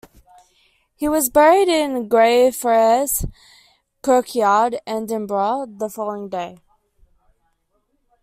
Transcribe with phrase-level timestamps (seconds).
[0.95, 3.23] He was buried in Greyfriars
[4.01, 6.57] Kirkyard, Edinburgh, the following day.